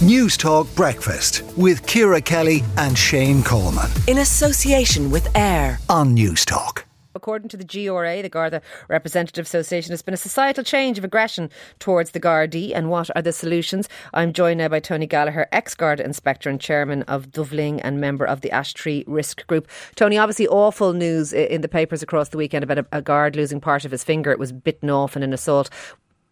Newstalk 0.00 0.74
Breakfast 0.74 1.44
with 1.56 1.86
Ciara 1.86 2.20
Kelly 2.20 2.64
and 2.78 2.98
Shane 2.98 3.44
Coleman. 3.44 3.88
In 4.08 4.18
association 4.18 5.08
with 5.08 5.28
AIR 5.36 5.78
on 5.88 6.16
Newstalk. 6.16 6.82
According 7.14 7.48
to 7.50 7.56
the 7.56 7.64
GRA, 7.64 8.20
the 8.20 8.28
Garda 8.28 8.60
Representative 8.88 9.46
Association, 9.46 9.90
there's 9.90 10.02
been 10.02 10.14
a 10.14 10.16
societal 10.16 10.64
change 10.64 10.98
of 10.98 11.04
aggression 11.04 11.48
towards 11.78 12.10
the 12.10 12.18
Gardaí. 12.18 12.72
And 12.74 12.90
what 12.90 13.08
are 13.14 13.22
the 13.22 13.32
solutions? 13.32 13.88
I'm 14.12 14.32
joined 14.32 14.58
now 14.58 14.66
by 14.66 14.80
Tony 14.80 15.06
Gallagher, 15.06 15.46
ex 15.52 15.76
Garda 15.76 16.04
Inspector 16.04 16.50
and 16.50 16.60
Chairman 16.60 17.02
of 17.04 17.30
Dovling 17.30 17.80
and 17.84 18.00
member 18.00 18.24
of 18.24 18.40
the 18.40 18.50
Ash 18.50 18.74
Tree 18.74 19.04
Risk 19.06 19.46
Group. 19.46 19.68
Tony, 19.94 20.18
obviously, 20.18 20.48
awful 20.48 20.92
news 20.92 21.32
in 21.32 21.60
the 21.60 21.68
papers 21.68 22.02
across 22.02 22.30
the 22.30 22.36
weekend 22.36 22.64
about 22.64 22.78
a, 22.78 22.86
a 22.90 23.00
guard 23.00 23.36
losing 23.36 23.60
part 23.60 23.84
of 23.84 23.92
his 23.92 24.02
finger. 24.02 24.32
It 24.32 24.40
was 24.40 24.50
bitten 24.50 24.90
off 24.90 25.16
in 25.16 25.22
an 25.22 25.32
assault 25.32 25.70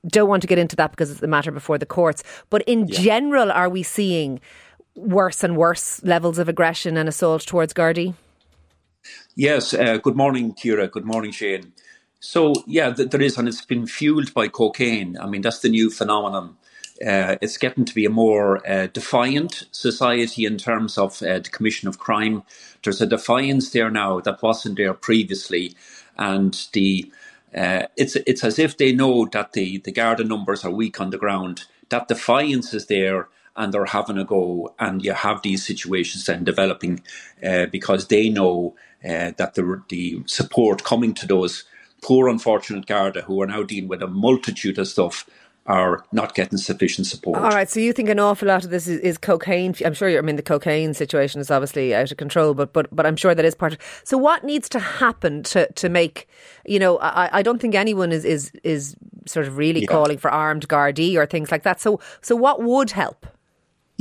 don't 0.07 0.29
want 0.29 0.43
to 0.43 0.49
get 0.49 0.59
into 0.59 0.77
that 0.77 0.91
because 0.91 1.11
it's 1.11 1.23
a 1.23 1.27
matter 1.27 1.51
before 1.51 1.79
the 1.79 1.87
courts. 1.87 2.23
But 2.51 2.63
in 2.63 2.89
yeah. 2.89 3.01
general, 3.01 3.51
are 3.53 3.69
we 3.69 3.83
seeing 3.83 4.41
worse 4.95 5.43
and 5.43 5.57
worse 5.57 6.03
levels 6.03 6.39
of 6.39 6.49
aggression 6.49 6.97
and 6.97 7.09
assault 7.09 7.43
towards 7.43 7.73
Gardaí? 7.73 8.15
Yes. 9.35 9.73
Uh, 9.73 9.97
good 9.97 10.17
morning, 10.17 10.55
Ciara. 10.55 10.89
Good 10.89 11.05
morning, 11.05 11.33
Shane. 11.33 11.73
So, 12.21 12.53
yeah, 12.67 12.93
th- 12.93 13.11
there 13.11 13.23
is, 13.23 13.37
and 13.37 13.49
it's 13.49 13.65
been 13.65 13.87
fueled 13.87 14.33
by 14.35 14.49
cocaine. 14.49 15.17
I 15.19 15.27
mean, 15.27 15.43
that's 15.43 15.61
the 15.61 15.69
new 15.69 15.91
phenomenon. 15.91 16.57
Uh, 17.05 17.37
it's 17.41 17.57
getting 17.57 17.85
to 17.85 17.95
be 17.95 18.05
a 18.05 18.11
more 18.11 18.65
uh, 18.69 18.87
defiant 18.87 19.65
society 19.73 20.45
in 20.45 20.57
terms 20.57 20.97
of 20.99 21.21
uh, 21.23 21.41
the 21.41 21.51
commission 21.51 21.89
of 21.89 21.99
crime. 21.99 22.45
There's 22.85 23.01
a 23.01 23.07
defiance 23.07 23.71
there 23.71 23.91
now 23.91 24.21
that 24.21 24.41
wasn't 24.41 24.77
there 24.77 24.95
previously, 24.95 25.75
and 26.17 26.55
the 26.73 27.11
uh, 27.57 27.87
it's 27.97 28.17
it's 28.17 28.45
as 28.45 28.59
if 28.59 28.77
they 28.79 28.93
know 28.93 29.27
that 29.33 29.53
the 29.55 29.79
the 29.79 29.93
Garda 29.93 30.25
numbers 30.25 30.65
are 30.65 30.71
weak 30.73 31.01
on 31.01 31.11
the 31.11 31.19
ground. 31.19 31.65
That 31.91 32.09
defiance 32.09 32.75
is 32.75 32.87
there, 32.87 33.29
and 33.57 33.73
they're 33.75 33.87
having 33.87 34.19
a 34.19 34.25
go. 34.25 34.75
And 34.81 35.05
you 35.05 35.15
have 35.15 35.43
these 35.43 35.67
situations 35.67 36.27
then 36.27 36.45
developing 36.45 37.03
uh, 37.45 37.67
because 37.67 38.09
they 38.09 38.31
know 38.31 38.77
uh, 39.05 39.33
that 39.39 39.55
the 39.57 39.83
the 39.91 40.23
support 40.27 40.85
coming 40.85 41.15
to 41.15 41.27
those 41.29 41.65
poor 42.03 42.29
unfortunate 42.29 42.87
Garda 42.87 43.23
who 43.23 43.43
are 43.43 43.47
now 43.49 43.63
dealing 43.65 43.89
with 43.89 44.03
a 44.03 44.09
multitude 44.09 44.79
of 44.79 44.89
stuff 44.89 45.27
are 45.67 46.05
not 46.11 46.35
getting 46.35 46.59
sufficient 46.59 47.07
support. 47.07 47.39
All 47.39 47.51
right, 47.51 47.69
so 47.69 47.79
you 47.79 47.93
think 47.93 48.09
an 48.09 48.19
awful 48.19 48.49
lot 48.49 48.65
of 48.65 48.71
this 48.71 48.89
is, 48.89 48.99
is 49.01 49.19
cocaine? 49.19 49.75
I'm 49.85 49.95
sure. 49.95 50.17
I 50.17 50.21
mean, 50.21 50.37
the 50.37 50.43
cocaine 50.43 50.93
situation 50.93 51.41
is 51.41 51.51
obviously 51.51 51.95
out 51.95 52.11
of 52.11 52.17
control, 52.17 52.55
but 52.55 52.73
but 52.73 52.95
but 52.95 53.07
I'm 53.07 53.17
sure 53.17 53.35
that 53.35 53.45
is 53.45 53.55
part 53.55 53.75
of. 53.75 53.79
So, 54.05 54.19
what 54.19 54.43
needs 54.43 54.69
to 54.71 54.79
happen 54.79 55.43
to 55.45 55.71
to 55.73 55.89
make 55.89 56.29
you 56.67 56.79
know? 56.79 56.99
I, 56.99 57.39
I 57.39 57.43
don't 57.43 57.61
think 57.61 57.75
anyone 57.75 58.11
is 58.11 58.25
is 58.25 58.51
is 58.65 58.97
sort 59.27 59.47
of 59.47 59.57
really 59.57 59.83
yeah. 59.83 59.87
calling 59.87 60.19
for 60.19 60.31
armed 60.31 60.69
Gardaí 60.69 61.17
or 61.17 61.27
things 61.27 61.51
like 61.51 61.63
that. 61.63 61.81
So 61.81 62.01
so 62.21 62.35
what 62.35 62.63
would 62.63 62.91
help? 62.91 63.27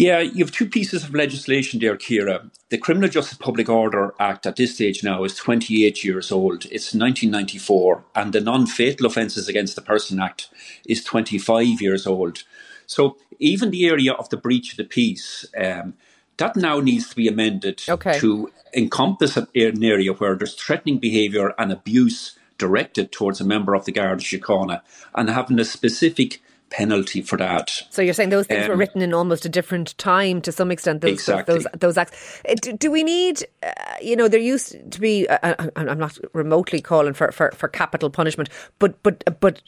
Yeah, 0.02 0.17
you 0.21 0.44
have 0.44 0.52
two 0.52 0.67
pieces 0.67 1.03
of 1.03 1.13
legislation 1.13 1.80
there, 1.80 1.95
Ciara. 1.95 2.49
The 2.69 2.80
Criminal 2.80 3.07
Justice 3.07 3.38
Public 3.38 3.69
Order 3.69 4.16
Act 4.19 4.47
at 4.47 4.55
this 4.55 4.73
stage 4.73 5.03
now 5.03 5.23
is 5.23 5.35
28 5.35 6.03
years 6.03 6.31
old. 6.31 6.66
It's 6.66 6.95
1994, 6.95 8.03
and 8.16 8.33
the 8.33 8.41
Non 8.41 8.66
Fatal 8.66 9.05
Offences 9.05 9.47
Against 9.47 9.75
the 9.75 9.81
Person 9.83 10.19
Act 10.19 10.49
is 10.88 11.03
25 11.03 11.79
years 11.83 12.07
old. 12.07 12.41
So 12.88 13.17
even 13.38 13.69
the 13.69 13.85
area 13.85 14.13
of 14.13 14.27
the 14.29 14.38
breach 14.38 14.72
of 14.72 14.77
the 14.77 14.85
peace, 14.85 15.45
um, 15.55 15.94
that 16.38 16.55
now 16.55 16.79
needs 16.79 17.07
to 17.09 17.16
be 17.16 17.27
amended 17.27 17.83
okay. 17.88 18.17
to 18.17 18.52
encompass 18.73 19.38
an 19.38 19.45
area 19.53 20.13
where 20.13 20.33
there's 20.33 20.55
threatening 20.55 20.97
behaviour 20.97 21.53
and 21.59 21.72
abuse 21.72 22.39
directed 22.57 23.11
towards 23.11 23.39
a 23.39 23.45
member 23.45 23.75
of 23.75 23.85
the 23.85 23.91
Garda 23.91 24.23
Síochána 24.23 24.81
and 25.13 25.29
having 25.29 25.59
a 25.59 25.63
specific 25.63 26.41
penalty 26.72 27.22
for 27.22 27.38
that. 27.38 27.83
So 27.89 28.02
you're 28.02 28.14
saying 28.14 28.30
those 28.30 28.47
things 28.47 28.66
um, 28.66 28.72
were 28.72 28.77
written 28.77 29.02
in 29.02 29.14
almost 29.14 29.45
a 29.45 29.50
different 29.50 29.97
time 29.97 30.41
to 30.41 30.52
some 30.52 30.72
extent. 30.72 31.02
Those, 31.02 31.11
exactly. 31.11 31.55
Those, 31.55 31.67
those 31.78 31.97
acts. 31.97 32.41
Uh, 32.50 32.55
do, 32.59 32.73
do 32.73 32.89
we 32.89 33.03
need? 33.03 33.45
Uh, 33.61 33.72
you 34.02 34.16
know, 34.16 34.28
there 34.28 34.39
used 34.39 34.91
to 34.91 35.00
be. 35.00 35.28
Uh, 35.28 35.38
uh 35.59 35.69
I'm 35.75 36.00
not 36.00 36.17
remotely 36.33 36.81
calling 36.81 37.13
for, 37.13 37.31
for, 37.31 37.51
for 37.51 37.68
capital 37.68 38.09
punishment, 38.09 38.50
but 38.79 39.01
but 39.03 39.40
but 39.40 39.62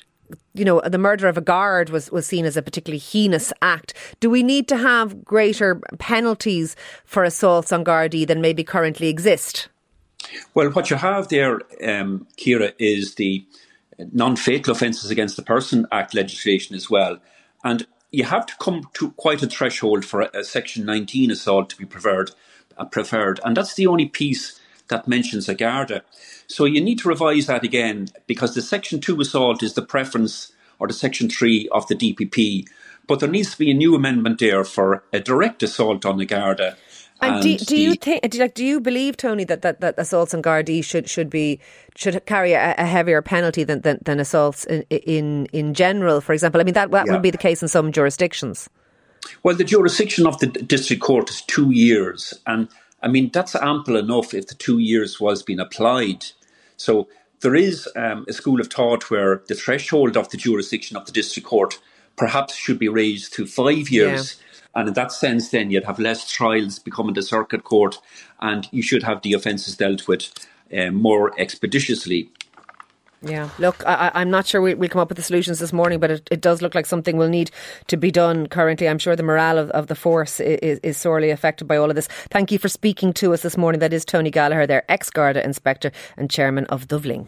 you 0.54 0.66
know, 0.66 0.82
the 0.82 0.98
murder 0.98 1.28
of 1.28 1.38
a 1.38 1.42
guard 1.42 1.90
was, 1.90 2.12
was 2.12 2.26
seen 2.26 2.46
as 2.46 2.58
a 2.58 2.62
particularly 2.62 3.00
heinous 3.00 3.54
act. 3.62 3.94
Do 4.20 4.30
we 4.30 4.42
need 4.42 4.68
to 4.70 4.78
have 4.78 5.24
greater 5.24 5.76
penalties 6.00 6.76
for 7.06 7.24
assaults 7.24 7.72
on 7.72 7.84
Gardaí 7.84 8.26
than 8.26 8.42
maybe 8.42 8.64
currently 8.64 9.10
exist? 9.10 9.68
Well, 10.54 10.72
what 10.72 10.90
you 10.90 10.96
have 10.96 11.28
there, 11.28 11.60
um, 11.84 12.26
Ciara, 12.38 12.74
is 12.80 13.16
the 13.16 13.46
non-fatal 14.12 14.72
offences 14.74 15.12
against 15.12 15.36
the 15.36 15.44
person 15.44 15.86
act 15.92 16.14
legislation 16.14 16.76
as 16.76 16.90
well. 16.90 17.20
And 17.64 17.88
you 18.12 18.26
have 18.26 18.46
to 18.46 18.54
come 18.60 18.90
to 18.94 19.12
quite 19.12 19.42
a 19.44 19.48
threshold 19.48 20.06
for 20.06 20.22
a, 20.22 20.30
a 20.34 20.44
section 20.44 20.86
19 20.86 21.32
assault 21.32 21.70
to 21.72 21.78
be 21.78 21.86
preferred 21.86 22.32
uh, 22.78 22.86
preferred. 22.86 23.40
And 23.44 23.58
that's 23.58 23.76
the 23.76 23.88
only 23.88 24.08
piece 24.08 24.60
that 24.90 25.08
mentions 25.08 25.48
a 25.48 25.56
garda. 25.56 26.04
So 26.48 26.66
you 26.66 26.82
need 26.82 27.00
to 27.00 27.10
revise 27.10 27.48
that 27.48 27.64
again 27.64 28.10
because 28.28 28.54
the 28.54 28.62
section 28.62 29.00
2 29.00 29.22
assault 29.22 29.64
is 29.64 29.74
the 29.74 29.82
preference 29.82 30.52
or 30.80 30.88
the 30.88 30.94
section 30.94 31.30
3 31.30 31.70
of 31.72 31.88
the 31.88 31.96
dpp 31.96 32.68
but 33.08 33.20
there 33.20 33.30
needs 33.30 33.52
to 33.52 33.58
be 33.58 33.72
a 33.72 33.76
new 33.76 33.96
amendment 33.96 34.40
there 34.40 34.64
for 34.64 35.04
a 35.12 35.20
direct 35.20 35.64
assault 35.64 36.06
on 36.06 36.18
the 36.18 36.26
garda 36.26 36.78
and, 37.22 37.44
do, 37.44 37.58
do 37.58 37.78
you 37.80 37.96
think? 37.96 38.30
Do 38.30 38.38
you, 38.38 38.44
like, 38.44 38.54
do 38.54 38.66
you 38.66 38.80
believe, 38.80 39.18
Tony, 39.18 39.44
that, 39.46 39.62
that, 39.62 39.80
that 39.82 39.96
assaults 39.98 40.34
on 40.34 40.42
Gardaí 40.42 40.84
should 40.84 41.10
should 41.10 41.30
be 41.30 41.60
should 41.96 42.26
carry 42.26 42.54
a, 42.54 42.76
a 42.78 42.86
heavier 42.86 43.22
penalty 43.22 43.64
than, 43.64 43.82
than, 43.82 44.00
than 44.04 44.20
assaults 44.20 44.66
in, 44.66 44.84
in 44.90 45.46
in 45.48 45.74
general? 45.74 46.22
For 46.22 46.34
example, 46.34 46.60
I 46.60 46.64
mean 46.64 46.74
that 46.74 46.92
that 46.92 47.08
yeah. 47.08 47.14
would 47.14 47.22
be 47.22 47.32
the 47.32 47.38
case 47.38 47.62
in 47.62 47.68
some 47.68 47.92
jurisdictions. 47.92 48.70
Well, 49.44 49.56
the 49.56 49.64
jurisdiction 49.64 50.28
of 50.28 50.40
the 50.40 50.48
district 50.48 51.02
court 51.02 51.30
is 51.30 51.42
two 51.42 51.72
years, 51.72 52.34
and 52.46 52.68
I 53.02 53.08
mean 53.08 53.30
that's 53.32 53.56
ample 53.56 53.96
enough 53.96 54.34
if 54.34 54.48
the 54.48 54.56
two 54.56 54.80
years 54.80 55.20
was 55.20 55.44
being 55.44 55.60
applied. 55.60 56.26
So 56.78 57.08
there 57.42 57.56
is 57.56 57.88
um, 57.96 58.26
a 58.28 58.34
school 58.34 58.60
of 58.60 58.68
thought 58.68 59.10
where 59.10 59.44
the 59.48 59.56
threshold 59.56 60.18
of 60.18 60.30
the 60.30 60.38
jurisdiction 60.38 60.98
of 60.98 61.06
the 61.06 61.12
district 61.12 61.48
court 61.48 61.80
perhaps 62.16 62.56
should 62.56 62.80
be 62.80 62.90
raised 62.90 63.34
to 63.34 63.46
five 63.46 63.90
years. 63.90 64.36
Yeah 64.38 64.48
and 64.76 64.88
in 64.88 64.94
that 64.96 65.12
sense, 65.12 65.50
then 65.50 65.72
you'd 65.72 65.86
have 65.86 66.00
less 66.00 66.30
trials 66.32 66.80
becoming 66.80 67.14
the 67.14 67.22
circuit 67.22 67.64
court, 67.64 68.00
and 68.40 68.68
you 68.72 68.82
should 68.82 69.04
have 69.04 69.22
the 69.22 69.34
offences 69.34 69.78
dealt 69.78 70.08
with 70.08 70.30
uh, 70.76 70.92
more 70.92 71.40
expeditiously. 71.40 72.30
Yeah, 73.26 73.50
look, 73.58 73.82
I, 73.88 74.12
am 74.16 74.30
not 74.30 74.46
sure 74.46 74.62
we, 74.62 74.74
will 74.74 74.90
come 74.90 75.00
up 75.00 75.08
with 75.08 75.16
the 75.16 75.24
solutions 75.24 75.60
this 75.60 75.72
morning, 75.72 76.02
but 76.02 76.12
it, 76.12 76.28
it, 76.30 76.42
does 76.42 76.62
look 76.62 76.76
like 76.76 76.86
something 76.86 77.16
will 77.16 77.30
need 77.30 77.52
to 77.88 77.96
be 77.96 78.12
done 78.12 78.48
currently. 78.48 78.90
I'm 78.90 79.00
sure 79.00 79.16
the 79.16 79.24
morale 79.24 79.58
of, 79.58 79.70
of 79.70 79.88
the 79.88 79.96
force 79.96 80.42
is, 80.42 80.80
is, 80.80 80.98
sorely 80.98 81.30
affected 81.30 81.66
by 81.66 81.78
all 81.78 81.90
of 81.90 81.96
this. 81.96 82.08
Thank 82.32 82.52
you 82.52 82.60
for 82.60 82.68
speaking 82.68 83.14
to 83.14 83.34
us 83.34 83.42
this 83.42 83.56
morning. 83.56 83.80
That 83.80 83.94
is 83.94 84.04
Tony 84.04 84.30
Gallagher, 84.30 84.68
their 84.68 84.84
ex 84.90 85.10
Garda 85.10 85.42
inspector 85.42 85.94
and 86.18 86.30
chairman 86.30 86.66
of 86.66 86.90
Dovling. 86.90 87.28